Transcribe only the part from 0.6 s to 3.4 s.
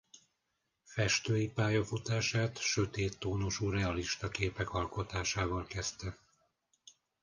Festői pályafutását sötét